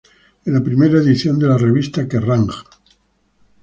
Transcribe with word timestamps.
En 0.45 0.55
la 0.55 0.61
primera 0.63 0.97
edición 0.97 1.37
de 1.37 1.45
la 1.47 1.59
Revista 1.59 2.07
"Kerrang! 2.07 2.49